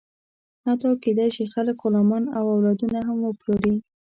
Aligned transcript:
حتی 0.65 0.89
کېدی 1.03 1.29
شي، 1.35 1.43
خلک 1.53 1.75
غلامان 1.83 2.23
او 2.37 2.43
اولادونه 2.55 2.99
هم 3.07 3.17
وپلوري. 3.23 3.75